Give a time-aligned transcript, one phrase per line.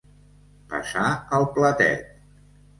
[0.71, 1.05] Passar
[1.41, 2.13] el platet.